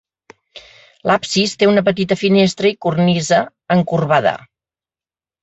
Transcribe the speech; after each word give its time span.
L'absis 1.09 1.53
té 1.63 1.69
una 1.71 1.83
petita 1.89 2.17
finestra 2.21 2.71
i 2.73 2.79
cornisa 2.87 3.43
encorbada. 3.79 4.35